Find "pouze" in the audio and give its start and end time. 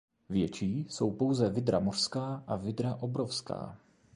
1.11-1.49